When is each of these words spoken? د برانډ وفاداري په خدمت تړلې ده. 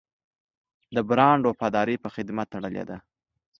د 0.95 0.97
برانډ 1.09 1.41
وفاداري 1.45 1.95
په 2.03 2.09
خدمت 2.15 2.47
تړلې 2.53 2.83
ده. 2.89 2.97